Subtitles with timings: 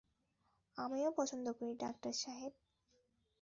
[0.77, 2.53] আমিও পছন্দ করি, ডাক্তার সাহেব।